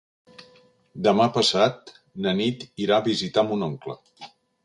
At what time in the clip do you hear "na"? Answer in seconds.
2.27-2.33